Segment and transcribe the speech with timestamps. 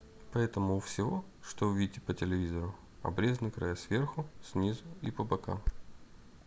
[0.33, 5.61] поэтому у всего что вы видите по телевизору обрезаны края сверху снизу и по бокам